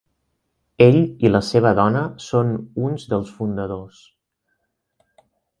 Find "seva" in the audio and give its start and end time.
1.49-1.75